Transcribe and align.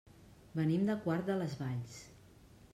Venim 0.59 0.87
de 0.87 0.95
Quart 1.05 1.29
de 1.29 1.37
les 1.43 1.55
Valls. 1.63 2.03